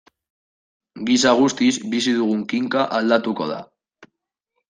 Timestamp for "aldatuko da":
3.01-3.61